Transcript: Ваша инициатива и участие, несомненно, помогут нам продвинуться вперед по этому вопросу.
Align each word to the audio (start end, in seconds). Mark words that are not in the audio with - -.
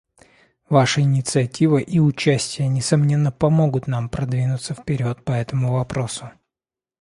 Ваша 0.67 1.01
инициатива 1.01 1.77
и 1.77 1.99
участие, 1.99 2.67
несомненно, 2.69 3.31
помогут 3.31 3.85
нам 3.85 4.09
продвинуться 4.09 4.73
вперед 4.73 5.23
по 5.23 5.31
этому 5.33 5.73
вопросу. 5.73 6.31